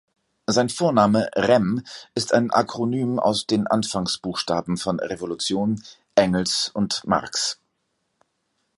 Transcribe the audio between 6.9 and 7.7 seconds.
Marx.